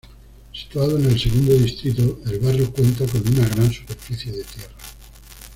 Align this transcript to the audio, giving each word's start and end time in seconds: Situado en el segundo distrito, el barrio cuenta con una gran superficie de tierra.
Situado 0.51 0.97
en 0.97 1.05
el 1.05 1.19
segundo 1.19 1.53
distrito, 1.59 2.21
el 2.25 2.39
barrio 2.39 2.71
cuenta 2.73 3.05
con 3.05 3.21
una 3.37 3.47
gran 3.49 3.71
superficie 3.71 4.31
de 4.31 4.43
tierra. 4.43 4.73